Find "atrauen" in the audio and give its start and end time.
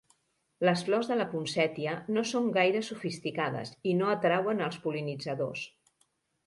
4.17-4.67